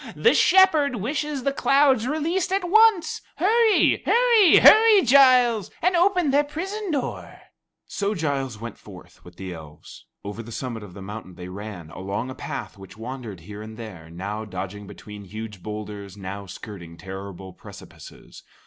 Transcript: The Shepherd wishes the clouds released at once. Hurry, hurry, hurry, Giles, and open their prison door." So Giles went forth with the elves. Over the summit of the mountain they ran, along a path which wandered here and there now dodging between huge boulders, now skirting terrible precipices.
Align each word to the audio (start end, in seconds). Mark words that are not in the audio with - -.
The 0.15 0.33
Shepherd 0.33 0.95
wishes 0.95 1.43
the 1.43 1.53
clouds 1.53 2.07
released 2.07 2.51
at 2.51 2.67
once. 2.67 3.21
Hurry, 3.35 4.01
hurry, 4.03 4.57
hurry, 4.57 5.03
Giles, 5.03 5.69
and 5.79 5.95
open 5.95 6.31
their 6.31 6.43
prison 6.43 6.89
door." 6.89 7.39
So 7.85 8.15
Giles 8.15 8.59
went 8.59 8.79
forth 8.79 9.23
with 9.23 9.35
the 9.35 9.53
elves. 9.53 10.07
Over 10.23 10.41
the 10.41 10.51
summit 10.51 10.81
of 10.81 10.95
the 10.95 11.03
mountain 11.03 11.35
they 11.35 11.49
ran, 11.49 11.91
along 11.91 12.31
a 12.31 12.33
path 12.33 12.79
which 12.79 12.97
wandered 12.97 13.41
here 13.41 13.61
and 13.61 13.77
there 13.77 14.09
now 14.09 14.43
dodging 14.43 14.87
between 14.87 15.23
huge 15.25 15.61
boulders, 15.61 16.17
now 16.17 16.47
skirting 16.47 16.97
terrible 16.97 17.53
precipices. 17.53 18.41